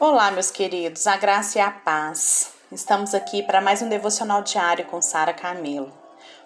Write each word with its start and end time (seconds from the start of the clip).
Olá, 0.00 0.30
meus 0.30 0.50
queridos, 0.50 1.06
a 1.06 1.18
graça 1.18 1.58
e 1.58 1.60
a 1.60 1.70
paz. 1.70 2.54
Estamos 2.72 3.14
aqui 3.14 3.42
para 3.42 3.60
mais 3.60 3.82
um 3.82 3.88
devocional 3.90 4.42
diário 4.42 4.86
com 4.86 5.02
Sara 5.02 5.34
Camilo. 5.34 5.92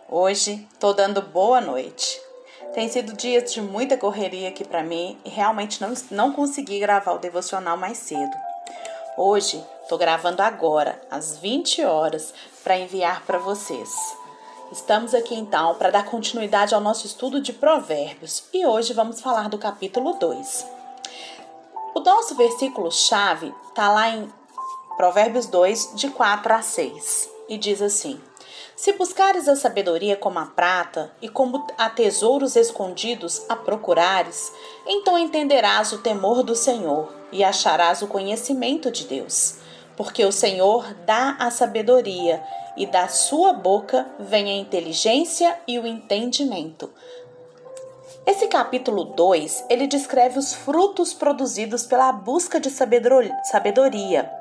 Hoje 0.09 0.67
tô 0.81 0.93
dando 0.93 1.23
boa 1.23 1.61
noite. 1.61 2.21
Tem 2.75 2.89
sido 2.89 3.13
dias 3.13 3.55
de 3.55 3.61
muita 3.61 3.97
correria 3.97 4.49
aqui 4.49 4.65
para 4.65 4.83
mim 4.83 5.17
e 5.25 5.29
realmente 5.29 5.81
não, 5.81 5.95
não 6.11 6.33
consegui 6.33 6.81
gravar 6.81 7.13
o 7.13 7.21
devocional 7.21 7.77
mais 7.77 7.97
cedo. 7.99 8.37
Hoje 9.17 9.65
tô 9.89 9.97
gravando 9.97 10.43
agora, 10.43 11.01
às 11.09 11.39
20 11.39 11.85
horas, 11.85 12.35
para 12.65 12.77
enviar 12.77 13.23
para 13.25 13.39
vocês. 13.39 13.89
Estamos 14.73 15.15
aqui 15.15 15.37
então 15.37 15.77
para 15.77 15.93
dar 15.93 16.07
continuidade 16.07 16.75
ao 16.75 16.81
nosso 16.81 17.07
estudo 17.07 17.41
de 17.41 17.53
Provérbios 17.53 18.43
e 18.53 18.67
hoje 18.67 18.93
vamos 18.93 19.21
falar 19.21 19.49
do 19.49 19.59
capítulo 19.59 20.15
2. 20.15 20.74
O 21.95 22.01
nosso 22.01 22.35
versículo-chave 22.35 23.55
está 23.69 23.89
lá 23.89 24.09
em 24.11 24.29
Provérbios 24.97 25.47
2, 25.47 25.93
de 25.95 26.11
4 26.11 26.53
a 26.53 26.61
6, 26.61 27.31
e 27.49 27.57
diz 27.57 27.81
assim: 27.81 28.21
Se 28.75 28.95
buscares 28.95 29.47
a 29.47 29.55
sabedoria 29.55 30.17
como 30.17 30.41
a 30.41 30.47
prata, 30.47 31.13
e 31.23 31.29
como 31.29 31.65
a 31.79 31.89
tesouros 31.89 32.57
escondidos 32.57 33.45
a 33.49 33.55
procurares, 33.55 34.53
então 34.85 35.17
entenderás 35.17 35.93
o 35.93 35.99
temor 35.99 36.43
do 36.43 36.57
Senhor 36.57 37.15
e 37.31 37.45
acharás 37.45 38.03
o 38.03 38.09
conhecimento 38.09 38.91
de 38.91 39.05
Deus. 39.05 39.59
Porque 39.97 40.25
o 40.25 40.33
Senhor 40.33 40.93
dá 41.07 41.37
a 41.39 41.49
sabedoria, 41.53 42.43
e 42.77 42.87
da 42.87 43.07
sua 43.07 43.53
boca 43.53 44.05
vem 44.19 44.51
a 44.51 44.57
inteligência 44.57 45.57
e 45.65 45.79
o 45.79 45.87
entendimento. 45.87 46.91
Esse 48.27 48.49
capítulo 48.49 49.05
2, 49.05 49.67
ele 49.69 49.87
descreve 49.87 50.39
os 50.39 50.55
frutos 50.55 51.13
produzidos 51.13 51.85
pela 51.85 52.11
busca 52.11 52.59
de 52.59 52.71
sabedoria. 52.71 54.33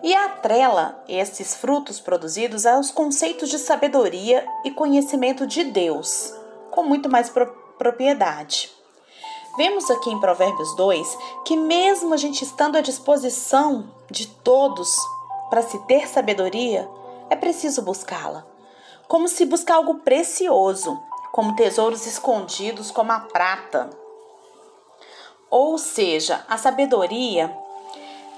E 0.00 0.14
atrela 0.14 1.02
esses 1.08 1.56
frutos 1.56 1.98
produzidos 1.98 2.64
aos 2.64 2.92
conceitos 2.92 3.48
de 3.48 3.58
sabedoria 3.58 4.46
e 4.64 4.70
conhecimento 4.70 5.44
de 5.44 5.64
Deus, 5.64 6.32
com 6.70 6.84
muito 6.84 7.10
mais 7.10 7.28
pro 7.28 7.46
propriedade. 7.76 8.70
Vemos 9.58 9.90
aqui 9.90 10.08
em 10.08 10.20
Provérbios 10.20 10.74
2 10.76 11.18
que, 11.44 11.56
mesmo 11.56 12.14
a 12.14 12.16
gente 12.16 12.42
estando 12.42 12.76
à 12.76 12.80
disposição 12.80 13.90
de 14.10 14.28
todos 14.28 14.96
para 15.50 15.62
se 15.62 15.78
ter 15.80 16.08
sabedoria, 16.08 16.88
é 17.28 17.34
preciso 17.34 17.82
buscá-la, 17.82 18.46
como 19.08 19.28
se 19.28 19.44
buscar 19.44 19.74
algo 19.74 19.96
precioso 19.96 20.98
como 21.36 21.54
tesouros 21.54 22.06
escondidos 22.06 22.90
como 22.90 23.12
a 23.12 23.20
prata. 23.20 23.90
Ou 25.50 25.76
seja, 25.76 26.42
a 26.48 26.56
sabedoria 26.56 27.54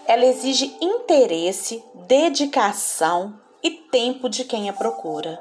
ela 0.05 0.24
exige 0.24 0.77
interesse, 0.80 1.84
dedicação 1.94 3.38
e 3.62 3.70
tempo 3.70 4.28
de 4.28 4.44
quem 4.44 4.68
a 4.68 4.72
procura. 4.72 5.38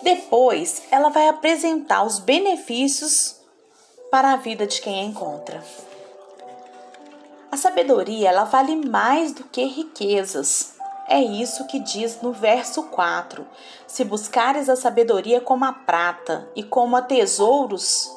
Depois, 0.00 0.84
ela 0.92 1.08
vai 1.08 1.26
apresentar 1.26 2.04
os 2.04 2.20
benefícios 2.20 3.40
para 4.08 4.32
a 4.34 4.36
vida 4.36 4.64
de 4.64 4.80
quem 4.80 5.00
a 5.00 5.04
encontra. 5.04 5.60
A 7.50 7.56
sabedoria, 7.56 8.28
ela 8.28 8.44
vale 8.44 8.76
mais 8.76 9.32
do 9.32 9.42
que 9.42 9.64
riquezas. 9.64 10.73
É 11.06 11.20
isso 11.20 11.66
que 11.66 11.78
diz 11.78 12.20
no 12.22 12.32
verso 12.32 12.84
4: 12.84 13.46
Se 13.86 14.04
buscares 14.04 14.68
a 14.68 14.76
sabedoria 14.76 15.40
como 15.40 15.64
a 15.64 15.72
prata 15.72 16.48
e 16.56 16.62
como 16.62 16.96
a 16.96 17.02
tesouros 17.02 18.10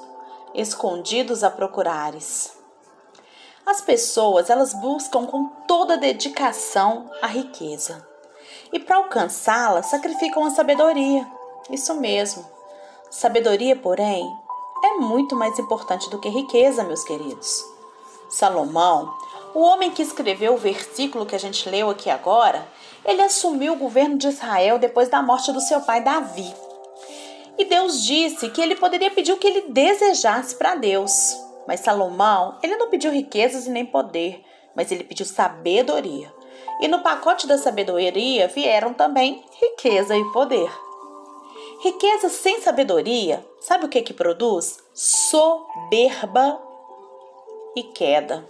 escondidos 0.54 1.44
a 1.44 1.50
procurares. 1.50 2.58
As 3.66 3.82
pessoas, 3.82 4.50
elas 4.50 4.74
buscam 4.74 5.26
com 5.26 5.48
toda 5.68 5.98
dedicação 5.98 7.12
a 7.22 7.28
riqueza. 7.28 8.08
E 8.72 8.80
para 8.80 8.96
alcançá-la, 8.96 9.84
sacrificam 9.84 10.46
a 10.46 10.50
sabedoria. 10.50 11.28
Isso 11.70 11.94
mesmo. 11.96 12.46
Sabedoria, 13.12 13.76
porém, 13.76 14.26
é 14.84 14.94
muito 14.94 15.36
mais 15.36 15.60
importante 15.60 16.10
do 16.10 16.20
que 16.20 16.30
riqueza, 16.30 16.84
meus 16.84 17.04
queridos. 17.04 17.64
Salomão, 18.30 19.14
o 19.58 19.62
homem 19.62 19.90
que 19.90 20.04
escreveu 20.04 20.54
o 20.54 20.58
versículo 20.58 21.26
que 21.26 21.34
a 21.34 21.40
gente 21.40 21.68
leu 21.68 21.90
aqui 21.90 22.12
agora, 22.12 22.64
ele 23.04 23.24
assumiu 23.24 23.74
o 23.74 23.78
governo 23.78 24.16
de 24.16 24.28
Israel 24.28 24.78
depois 24.78 25.10
da 25.10 25.20
morte 25.20 25.52
do 25.52 25.60
seu 25.60 25.82
pai 25.82 26.00
Davi. 26.00 26.54
E 27.58 27.66
Deus 27.66 28.06
disse 28.06 28.50
que 28.50 28.62
ele 28.62 28.76
poderia 28.76 29.10
pedir 29.10 29.32
o 29.32 29.38
que 29.38 29.48
ele 29.48 29.62
desejasse 29.70 30.56
para 30.56 30.76
Deus. 30.76 31.36
Mas 31.68 31.80
Salomão, 31.80 32.60
ele 32.62 32.76
não 32.76 32.92
pediu 32.92 33.12
riquezas 33.12 33.66
e 33.66 33.72
nem 33.72 33.84
poder, 33.84 34.46
mas 34.76 34.92
ele 34.92 35.04
pediu 35.04 35.26
sabedoria. 35.26 36.32
E 36.80 36.88
no 36.88 37.02
pacote 37.02 37.48
da 37.48 37.58
sabedoria 37.58 38.48
vieram 38.48 38.94
também 38.94 39.44
riqueza 39.60 40.16
e 40.16 40.24
poder. 40.34 40.70
Riqueza 41.82 42.30
sem 42.30 42.62
sabedoria, 42.62 43.44
sabe 43.60 43.88
o 43.88 43.90
que 43.90 44.04
que 44.04 44.14
produz? 44.14 44.78
Soberba 44.94 46.62
e 47.76 47.82
queda. 47.82 48.48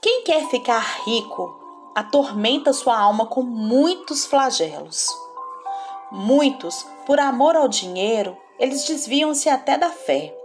Quem 0.00 0.22
quer 0.24 0.48
ficar 0.48 1.02
rico 1.04 1.58
atormenta 1.94 2.72
sua 2.72 2.98
alma 2.98 3.26
com 3.26 3.42
muitos 3.42 4.26
flagelos. 4.26 5.08
Muitos, 6.12 6.86
por 7.06 7.18
amor 7.18 7.56
ao 7.56 7.68
dinheiro, 7.68 8.36
eles 8.58 8.84
desviam-se 8.84 9.48
até 9.48 9.76
da 9.76 9.90
fé. 9.90 10.36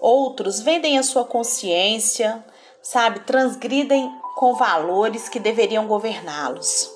Outros 0.00 0.60
vendem 0.60 0.98
a 0.98 1.02
sua 1.02 1.24
consciência, 1.24 2.44
sabe, 2.82 3.20
transgridem 3.20 4.12
com 4.36 4.54
valores 4.54 5.28
que 5.28 5.40
deveriam 5.40 5.86
governá-los. 5.86 6.92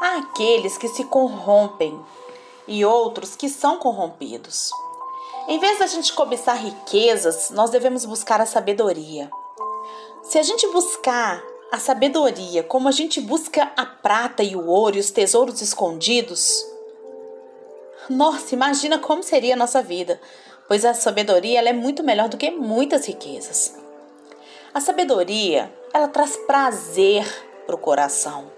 Há 0.00 0.18
aqueles 0.18 0.78
que 0.78 0.86
se 0.86 1.04
corrompem 1.04 1.98
e 2.68 2.84
outros 2.84 3.34
que 3.34 3.48
são 3.48 3.78
corrompidos. 3.78 4.70
Em 5.48 5.58
vez 5.58 5.78
da 5.78 5.86
gente 5.86 6.12
cobiçar 6.12 6.62
riquezas, 6.62 7.48
nós 7.48 7.70
devemos 7.70 8.04
buscar 8.04 8.38
a 8.38 8.44
sabedoria. 8.44 9.30
Se 10.22 10.38
a 10.38 10.42
gente 10.42 10.66
buscar 10.68 11.42
a 11.72 11.78
sabedoria 11.78 12.62
como 12.62 12.86
a 12.86 12.90
gente 12.92 13.18
busca 13.18 13.72
a 13.74 13.86
prata 13.86 14.42
e 14.42 14.54
o 14.54 14.66
ouro 14.66 14.98
e 14.98 15.00
os 15.00 15.10
tesouros 15.10 15.62
escondidos, 15.62 16.62
nossa, 18.10 18.54
imagina 18.54 18.98
como 18.98 19.22
seria 19.22 19.54
a 19.54 19.56
nossa 19.56 19.80
vida, 19.80 20.20
pois 20.68 20.84
a 20.84 20.92
sabedoria 20.92 21.58
ela 21.60 21.70
é 21.70 21.72
muito 21.72 22.04
melhor 22.04 22.28
do 22.28 22.36
que 22.36 22.50
muitas 22.50 23.06
riquezas. 23.06 23.74
A 24.74 24.82
sabedoria, 24.82 25.72
ela 25.94 26.08
traz 26.08 26.36
prazer 26.36 27.26
para 27.64 27.74
o 27.74 27.78
coração. 27.78 28.52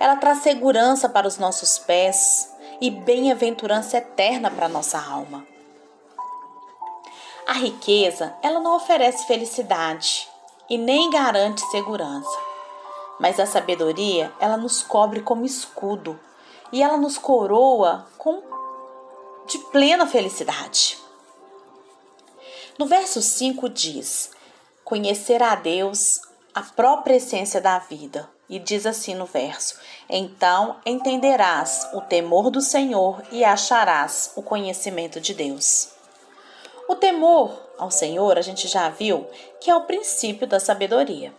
Ela 0.00 0.16
traz 0.16 0.38
segurança 0.38 1.10
para 1.10 1.28
os 1.28 1.36
nossos 1.36 1.78
pés 1.78 2.50
e 2.80 2.90
bem-aventurança 2.90 3.98
eterna 3.98 4.50
para 4.50 4.64
a 4.64 4.70
nossa 4.70 4.98
alma. 4.98 5.51
A 7.52 7.56
riqueza, 7.56 8.34
ela 8.40 8.60
não 8.60 8.76
oferece 8.76 9.26
felicidade, 9.26 10.26
e 10.70 10.78
nem 10.78 11.10
garante 11.10 11.60
segurança. 11.70 12.38
Mas 13.20 13.38
a 13.38 13.44
sabedoria, 13.44 14.32
ela 14.40 14.56
nos 14.56 14.82
cobre 14.82 15.20
como 15.20 15.44
escudo 15.44 16.18
e 16.72 16.82
ela 16.82 16.96
nos 16.96 17.18
coroa 17.18 18.06
com 18.16 18.42
de 19.46 19.58
plena 19.70 20.06
felicidade. 20.06 20.96
No 22.78 22.86
verso 22.86 23.20
5 23.20 23.68
diz: 23.68 24.30
Conhecer 24.82 25.42
a 25.42 25.54
Deus, 25.54 26.22
a 26.54 26.62
própria 26.62 27.16
essência 27.16 27.60
da 27.60 27.78
vida. 27.78 28.30
E 28.48 28.58
diz 28.58 28.86
assim 28.86 29.14
no 29.14 29.26
verso: 29.26 29.78
Então 30.08 30.76
entenderás 30.86 31.86
o 31.92 32.00
temor 32.00 32.50
do 32.50 32.62
Senhor 32.62 33.22
e 33.30 33.44
acharás 33.44 34.32
o 34.36 34.42
conhecimento 34.42 35.20
de 35.20 35.34
Deus. 35.34 36.00
O 36.88 36.94
temor 36.94 37.50
ao 37.78 37.90
Senhor, 37.90 38.38
a 38.38 38.42
gente 38.42 38.68
já 38.68 38.88
viu 38.88 39.26
que 39.60 39.70
é 39.70 39.74
o 39.74 39.82
princípio 39.82 40.46
da 40.46 40.60
sabedoria. 40.60 41.32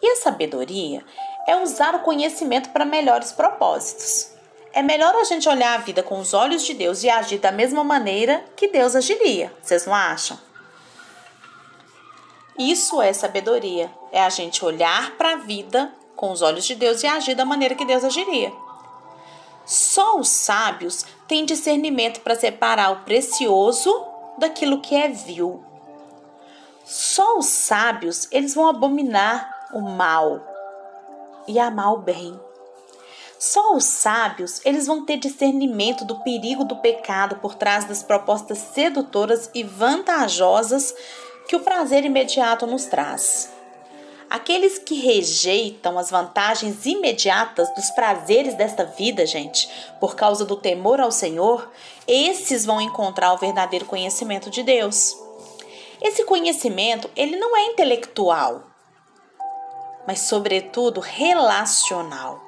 E 0.00 0.10
a 0.10 0.16
sabedoria 0.16 1.04
é 1.46 1.56
usar 1.56 1.94
o 1.94 2.00
conhecimento 2.00 2.70
para 2.70 2.84
melhores 2.84 3.32
propósitos. 3.32 4.32
É 4.72 4.82
melhor 4.82 5.14
a 5.14 5.24
gente 5.24 5.48
olhar 5.48 5.74
a 5.74 5.82
vida 5.82 6.02
com 6.02 6.18
os 6.18 6.32
olhos 6.32 6.64
de 6.64 6.74
Deus 6.74 7.02
e 7.02 7.10
agir 7.10 7.38
da 7.38 7.52
mesma 7.52 7.84
maneira 7.84 8.44
que 8.56 8.68
Deus 8.68 8.96
agiria. 8.96 9.52
Vocês 9.62 9.86
não 9.86 9.94
acham? 9.94 10.38
Isso 12.58 13.00
é 13.00 13.12
sabedoria. 13.12 13.90
É 14.10 14.22
a 14.22 14.30
gente 14.30 14.64
olhar 14.64 15.12
para 15.16 15.32
a 15.32 15.36
vida 15.36 15.92
com 16.16 16.30
os 16.30 16.42
olhos 16.42 16.64
de 16.64 16.74
Deus 16.74 17.02
e 17.02 17.06
agir 17.06 17.34
da 17.34 17.44
maneira 17.44 17.74
que 17.74 17.84
Deus 17.84 18.04
agiria. 18.04 18.52
Só 19.64 20.18
os 20.18 20.28
sábios 20.28 21.04
têm 21.28 21.44
discernimento 21.44 22.20
para 22.20 22.34
separar 22.34 22.92
o 22.92 23.04
precioso 23.04 24.11
daquilo 24.38 24.80
que 24.80 24.94
é 24.94 25.08
vil. 25.08 25.64
Só 26.84 27.38
os 27.38 27.46
sábios, 27.46 28.28
eles 28.30 28.54
vão 28.54 28.68
abominar 28.68 29.68
o 29.72 29.80
mal 29.80 30.40
e 31.46 31.58
amar 31.58 31.92
o 31.94 31.98
bem. 31.98 32.38
Só 33.38 33.74
os 33.74 33.84
sábios, 33.84 34.60
eles 34.64 34.86
vão 34.86 35.04
ter 35.04 35.16
discernimento 35.16 36.04
do 36.04 36.20
perigo 36.20 36.64
do 36.64 36.76
pecado 36.76 37.36
por 37.36 37.54
trás 37.54 37.84
das 37.84 38.02
propostas 38.02 38.58
sedutoras 38.58 39.50
e 39.52 39.64
vantajosas 39.64 40.94
que 41.48 41.56
o 41.56 41.60
prazer 41.60 42.04
imediato 42.04 42.66
nos 42.66 42.84
traz. 42.84 43.50
Aqueles 44.32 44.78
que 44.78 44.94
rejeitam 44.94 45.98
as 45.98 46.10
vantagens 46.10 46.86
imediatas 46.86 47.68
dos 47.74 47.90
prazeres 47.90 48.54
desta 48.54 48.82
vida, 48.82 49.26
gente, 49.26 49.68
por 50.00 50.16
causa 50.16 50.42
do 50.46 50.56
temor 50.56 51.02
ao 51.02 51.12
Senhor, 51.12 51.70
esses 52.08 52.64
vão 52.64 52.80
encontrar 52.80 53.34
o 53.34 53.36
verdadeiro 53.36 53.84
conhecimento 53.84 54.48
de 54.48 54.62
Deus. 54.62 55.14
Esse 56.00 56.24
conhecimento, 56.24 57.10
ele 57.14 57.36
não 57.36 57.54
é 57.54 57.66
intelectual, 57.66 58.62
mas 60.06 60.20
sobretudo 60.20 60.98
relacional. 60.98 62.40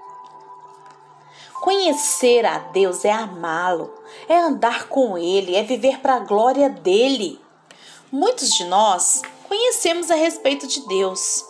Conhecer 1.61 2.47
a 2.47 2.61
Deus 2.61 3.05
é 3.05 3.13
amá-lo, 3.13 3.93
é 4.27 4.39
andar 4.39 4.89
com 4.89 5.19
ele, 5.19 5.55
é 5.55 5.63
viver 5.63 6.01
para 6.01 6.15
a 6.15 6.21
glória 6.21 6.71
dele. 6.71 7.39
Muitos 8.11 8.49
de 8.55 8.65
nós 8.65 9.21
conhecemos 9.47 10.11
a 10.11 10.15
respeito 10.15 10.67
de 10.67 10.81
Deus, 10.89 11.45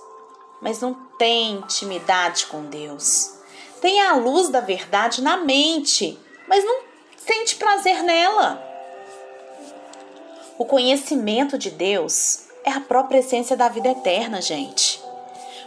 mas 0.65 0.81
não 0.81 0.95
tem 1.19 1.57
intimidade 1.57 2.47
com 2.47 2.65
Deus. 2.65 3.35
Tem 3.83 4.01
a 4.01 4.15
luz 4.15 4.49
da 4.49 4.61
verdade 4.61 5.21
na 5.21 5.37
mente, 5.37 6.19
mas 6.49 6.65
não 6.65 6.81
sente 7.19 7.57
prazer 7.57 8.03
nela. 8.03 8.59
O 10.57 10.65
conhecimento 10.65 11.59
de 11.59 11.71
Deus 11.71 12.45
é 12.65 12.71
a 12.71 12.81
própria 12.81 13.19
essência 13.19 13.55
da 13.55 13.69
vida 13.69 13.91
eterna, 13.91 14.41
gente. 14.41 15.03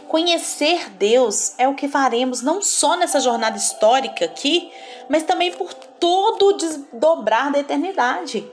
Conhecer 0.08 0.90
Deus 0.90 1.52
é 1.58 1.68
o 1.68 1.74
que 1.74 1.86
faremos 1.86 2.42
não 2.42 2.60
só 2.60 2.96
nessa 2.96 3.20
jornada 3.20 3.56
histórica 3.56 4.24
aqui, 4.24 4.72
mas 5.08 5.22
também 5.22 5.52
por 5.52 5.72
todo 5.72 6.46
o 6.48 6.52
desdobrar 6.54 7.52
da 7.52 7.60
eternidade. 7.60 8.50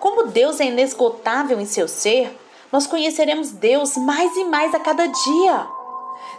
Como 0.00 0.26
Deus 0.26 0.58
é 0.58 0.64
inesgotável 0.64 1.60
em 1.60 1.66
seu 1.66 1.86
ser, 1.86 2.39
nós 2.72 2.86
conheceremos 2.86 3.50
Deus 3.50 3.96
mais 3.96 4.36
e 4.36 4.44
mais 4.44 4.74
a 4.74 4.80
cada 4.80 5.06
dia, 5.06 5.66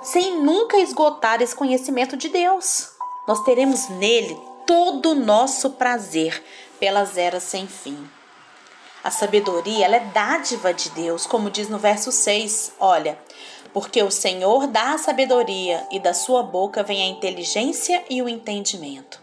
sem 0.02 0.42
nunca 0.42 0.78
esgotar 0.78 1.42
esse 1.42 1.56
conhecimento 1.56 2.16
de 2.16 2.30
Deus. 2.30 2.90
Nós 3.28 3.44
teremos 3.44 3.90
nele 3.90 4.40
todo 4.66 5.12
o 5.12 5.16
nosso 5.16 5.72
prazer 5.72 6.44
pelas 6.80 7.18
eras 7.18 7.44
sem 7.44 7.68
fim. 7.68 8.10
A 9.04 9.10
sabedoria 9.10 9.88
é 9.88 10.00
dádiva 10.00 10.74
de 10.74 10.90
Deus, 10.92 11.26
como 11.26 11.50
diz 11.50 11.68
no 11.68 11.80
verso 11.80 12.12
6. 12.12 12.74
Olha, 12.80 13.18
porque 13.74 14.02
o 14.04 14.12
Senhor 14.12 14.68
dá 14.68 14.94
a 14.94 14.98
sabedoria 14.98 15.86
e 15.92 16.00
da 16.00 16.14
sua 16.14 16.44
boca 16.44 16.84
vem 16.84 17.02
a 17.02 17.08
inteligência 17.08 18.04
e 18.10 18.22
o 18.22 18.30
entendimento. 18.30 19.20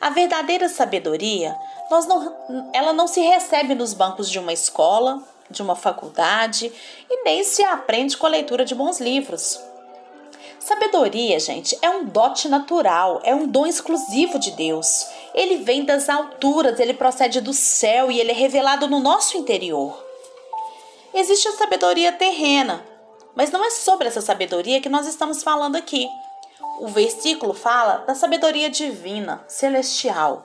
A 0.00 0.10
verdadeira 0.10 0.68
sabedoria, 0.68 1.56
nós 1.90 2.06
não, 2.06 2.70
ela 2.72 2.92
não 2.92 3.06
se 3.06 3.20
recebe 3.20 3.74
nos 3.74 3.92
bancos 3.92 4.30
de 4.30 4.38
uma 4.38 4.52
escola, 4.52 5.22
de 5.50 5.62
uma 5.62 5.74
faculdade 5.74 6.72
e 7.10 7.22
nem 7.24 7.42
se 7.42 7.62
aprende 7.64 8.16
com 8.16 8.26
a 8.26 8.30
leitura 8.30 8.64
de 8.64 8.74
bons 8.74 9.00
livros. 9.00 9.60
Sabedoria, 10.58 11.40
gente, 11.40 11.76
é 11.80 11.88
um 11.90 12.04
dote 12.04 12.48
natural, 12.48 13.20
é 13.24 13.34
um 13.34 13.46
dom 13.46 13.66
exclusivo 13.66 14.38
de 14.38 14.50
Deus. 14.52 15.06
Ele 15.34 15.56
vem 15.56 15.84
das 15.84 16.08
alturas, 16.08 16.78
ele 16.78 16.94
procede 16.94 17.40
do 17.40 17.52
céu 17.52 18.10
e 18.10 18.20
ele 18.20 18.30
é 18.30 18.34
revelado 18.34 18.86
no 18.86 19.00
nosso 19.00 19.36
interior. 19.36 20.04
Existe 21.14 21.48
a 21.48 21.52
sabedoria 21.52 22.12
terrena, 22.12 22.84
mas 23.34 23.50
não 23.50 23.64
é 23.64 23.70
sobre 23.70 24.06
essa 24.06 24.20
sabedoria 24.20 24.80
que 24.80 24.88
nós 24.88 25.06
estamos 25.06 25.42
falando 25.42 25.76
aqui. 25.76 26.06
O 26.78 26.88
versículo 26.88 27.52
fala 27.52 28.04
da 28.06 28.14
sabedoria 28.14 28.70
divina, 28.70 29.42
celestial. 29.48 30.44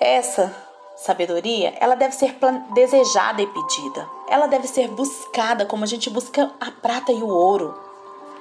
Essa 0.00 0.54
sabedoria, 1.04 1.74
ela 1.80 1.94
deve 1.94 2.14
ser 2.14 2.36
desejada 2.74 3.42
e 3.42 3.46
pedida. 3.46 4.08
Ela 4.28 4.46
deve 4.46 4.68
ser 4.68 4.88
buscada 4.88 5.66
como 5.66 5.84
a 5.84 5.86
gente 5.86 6.08
busca 6.08 6.50
a 6.60 6.70
prata 6.70 7.10
e 7.10 7.22
o 7.22 7.28
ouro. 7.28 7.78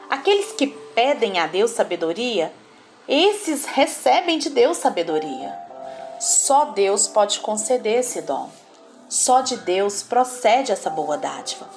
Aqueles 0.09 0.51
que 0.51 0.67
pedem 0.67 1.39
a 1.39 1.47
Deus 1.47 1.71
sabedoria, 1.71 2.53
esses 3.07 3.65
recebem 3.65 4.37
de 4.37 4.49
Deus 4.49 4.77
sabedoria. 4.77 5.57
Só 6.19 6.65
Deus 6.65 7.07
pode 7.07 7.39
conceder 7.39 7.99
esse 7.99 8.21
dom. 8.21 8.49
Só 9.09 9.41
de 9.41 9.57
Deus 9.57 10.03
procede 10.03 10.71
essa 10.71 10.89
boa 10.89 11.17
dádiva. 11.17 11.67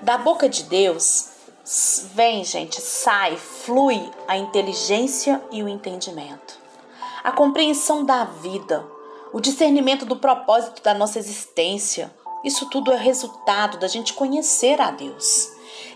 Da 0.00 0.16
boca 0.18 0.48
de 0.48 0.64
Deus 0.64 1.28
vem, 2.14 2.42
gente, 2.44 2.80
sai, 2.80 3.36
flui 3.36 4.10
a 4.26 4.36
inteligência 4.36 5.40
e 5.52 5.62
o 5.62 5.68
entendimento. 5.68 6.58
A 7.22 7.30
compreensão 7.30 8.04
da 8.04 8.24
vida, 8.24 8.84
o 9.32 9.40
discernimento 9.40 10.04
do 10.04 10.16
propósito 10.16 10.82
da 10.82 10.92
nossa 10.92 11.18
existência. 11.18 12.12
Isso 12.44 12.68
tudo 12.68 12.92
é 12.92 12.96
resultado 12.96 13.78
da 13.78 13.88
gente 13.88 14.12
conhecer 14.12 14.80
a 14.80 14.90
Deus. 14.90 15.48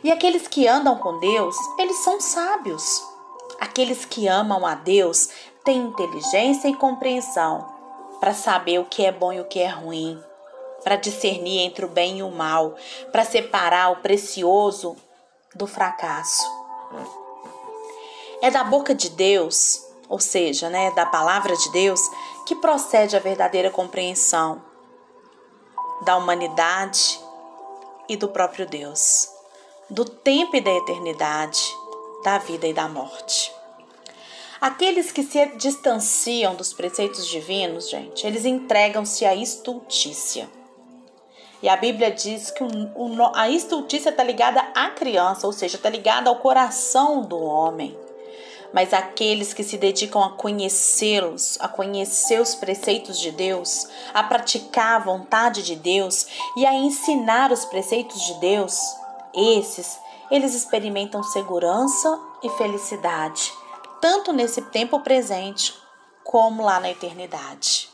E 0.03 0.11
aqueles 0.11 0.49
que 0.49 0.67
andam 0.67 0.97
com 0.97 1.19
Deus, 1.19 1.55
eles 1.79 1.99
são 1.99 2.21
sábios. 2.21 3.03
Aqueles 3.61 4.05
que 4.05 4.27
amam 4.27 4.67
a 4.67 4.75
Deus 4.75 5.29
têm 5.65 5.79
inteligência 5.79 6.69
e 6.69 6.75
compreensão 6.75 7.75
para 8.21 8.33
saber 8.33 8.79
o 8.79 8.85
que 8.85 9.05
é 9.05 9.13
bom 9.13 9.33
e 9.33 9.41
o 9.41 9.45
que 9.45 9.61
é 9.61 9.69
ruim, 9.69 10.19
para 10.83 10.97
discernir 10.97 11.61
entre 11.61 11.85
o 11.85 11.89
bem 11.89 12.19
e 12.19 12.23
o 12.23 12.31
mal, 12.31 12.75
para 13.13 13.25
separar 13.25 13.93
o 13.93 13.97
precioso 13.97 14.97
do 15.55 15.67
fracasso. 15.67 16.47
É 18.41 18.51
da 18.51 18.65
boca 18.65 18.95
de 18.95 19.11
Deus 19.11 19.86
ou 20.09 20.21
seja, 20.21 20.69
né, 20.71 20.91
da 20.93 21.05
palavra 21.05 21.57
de 21.57 21.71
Deus, 21.73 22.01
que 22.47 22.55
procede 22.55 23.17
a 23.17 23.21
verdadeira 23.21 23.71
compreensão 23.71 24.63
da 26.05 26.17
humanidade 26.17 27.19
e 28.09 28.17
do 28.17 28.29
próprio 28.29 28.67
Deus, 28.67 29.29
do 29.91 30.05
tempo 30.05 30.57
e 30.57 30.61
da 30.61 30.71
eternidade, 30.71 31.61
da 32.23 32.39
vida 32.39 32.67
e 32.67 32.73
da 32.73 32.89
morte. 32.89 33.53
Aqueles 34.61 35.13
que 35.13 35.23
se 35.23 35.45
distanciam 35.57 36.55
dos 36.55 36.73
preceitos 36.73 37.27
divinos, 37.27 37.91
gente, 37.91 38.27
eles 38.27 38.45
entregam-se 38.45 39.25
à 39.25 39.35
estultícia. 39.35 40.49
E 41.63 41.69
a 41.69 41.77
Bíblia 41.77 42.11
diz 42.11 42.51
que 42.51 42.63
a 43.35 43.51
estultícia 43.51 44.11
está 44.11 44.23
ligada 44.23 44.61
à 44.75 44.91
criança, 44.91 45.47
ou 45.47 45.53
seja, 45.53 45.77
está 45.77 45.91
ligada 45.91 46.31
ao 46.31 46.37
coração 46.37 47.23
do 47.23 47.39
homem 47.39 48.06
mas 48.77 48.93
aqueles 48.93 49.55
que 49.55 49.65
se 49.65 49.79
dedicam 49.79 50.23
a 50.23 50.33
conhecê-los, 50.37 51.57
a 51.63 51.67
conhecer 51.67 52.43
os 52.43 52.55
preceitos 52.55 53.19
de 53.19 53.31
Deus, 53.31 53.89
a 54.13 54.23
praticar 54.23 55.01
a 55.01 55.05
vontade 55.05 55.63
de 55.63 55.75
Deus 55.75 56.27
e 56.59 56.67
a 56.67 56.75
ensinar 56.75 57.51
os 57.51 57.65
preceitos 57.65 58.21
de 58.21 58.35
Deus, 58.35 58.79
esses, 59.33 59.99
eles 60.31 60.55
experimentam 60.55 61.23
segurança 61.23 62.21
e 62.43 62.51
felicidade, 62.51 63.51
tanto 63.99 64.31
nesse 64.31 64.61
tempo 64.61 65.01
presente 65.01 65.75
como 66.23 66.63
lá 66.63 66.79
na 66.79 66.91
eternidade. 66.91 67.89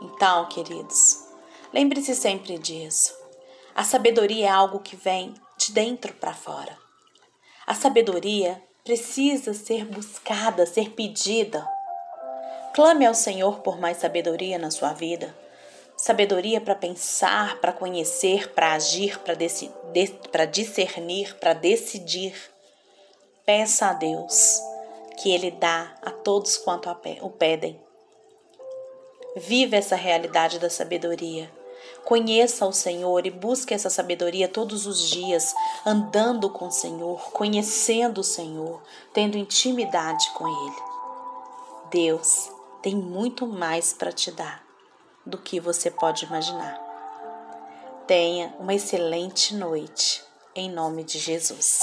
Então, 0.00 0.46
queridos, 0.46 1.26
lembre-se 1.74 2.14
sempre 2.14 2.58
disso. 2.58 3.12
A 3.74 3.84
sabedoria 3.84 4.46
é 4.46 4.50
algo 4.50 4.80
que 4.80 4.96
vem 4.96 5.34
de 5.58 5.72
dentro 5.72 6.14
para 6.14 6.32
fora. 6.32 6.74
A 7.66 7.74
sabedoria 7.74 8.69
precisa 8.84 9.54
ser 9.54 9.84
buscada, 9.84 10.66
ser 10.66 10.90
pedida. 10.90 11.66
Clame 12.74 13.06
ao 13.06 13.14
Senhor 13.14 13.60
por 13.60 13.78
mais 13.78 13.98
sabedoria 13.98 14.58
na 14.58 14.70
sua 14.70 14.92
vida. 14.92 15.34
Sabedoria 15.96 16.60
para 16.60 16.74
pensar, 16.74 17.60
para 17.60 17.72
conhecer, 17.72 18.52
para 18.52 18.72
agir, 18.72 19.18
para 19.18 20.44
discernir, 20.46 21.36
para 21.36 21.52
decidir. 21.52 22.34
Peça 23.44 23.88
a 23.88 23.92
Deus 23.92 24.60
que 25.18 25.30
Ele 25.30 25.50
dá 25.50 25.94
a 26.00 26.10
todos 26.10 26.56
quanto 26.56 26.88
o 27.20 27.30
pedem. 27.30 27.78
Viva 29.36 29.76
essa 29.76 29.94
realidade 29.94 30.58
da 30.58 30.70
sabedoria. 30.70 31.59
Conheça 32.04 32.66
o 32.66 32.72
Senhor 32.72 33.26
e 33.26 33.30
busque 33.30 33.74
essa 33.74 33.90
sabedoria 33.90 34.48
todos 34.48 34.86
os 34.86 35.08
dias, 35.08 35.54
andando 35.84 36.50
com 36.50 36.66
o 36.66 36.72
Senhor, 36.72 37.30
conhecendo 37.32 38.20
o 38.20 38.24
Senhor, 38.24 38.82
tendo 39.12 39.38
intimidade 39.38 40.30
com 40.34 40.46
Ele. 40.46 40.82
Deus 41.90 42.50
tem 42.82 42.94
muito 42.94 43.46
mais 43.46 43.92
para 43.92 44.12
te 44.12 44.30
dar 44.30 44.64
do 45.24 45.38
que 45.38 45.60
você 45.60 45.90
pode 45.90 46.24
imaginar. 46.24 46.80
Tenha 48.06 48.54
uma 48.58 48.74
excelente 48.74 49.54
noite, 49.54 50.24
em 50.54 50.70
nome 50.70 51.04
de 51.04 51.18
Jesus. 51.18 51.78